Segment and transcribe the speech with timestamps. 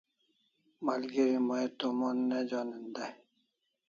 [0.85, 3.13] Malgeri mai to mon ne jonin dai